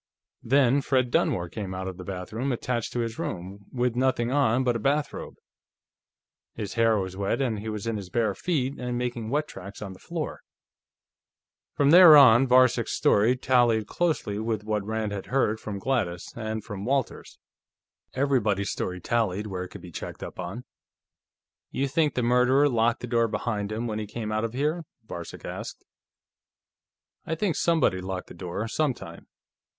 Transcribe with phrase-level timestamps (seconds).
[0.41, 4.63] Then Fred Dunmore came out of the bathroom attached to his room, with nothing on
[4.63, 5.35] but a bathrobe.
[6.55, 9.79] His hair was wet, and he was in his bare feet and making wet tracks
[9.79, 10.41] on the floor."
[11.75, 16.63] From there on, Varcek's story tallied closely with what Rand had heard from Gladys and
[16.63, 17.37] from Walters.
[18.15, 20.63] Everybody's story tallied, where it could be checked up on.
[21.69, 24.83] "You think the murderer locked the door behind him, when he came out of here?"
[25.07, 25.85] Varcek asked.
[27.27, 29.27] "I think somebody locked the door, sometime.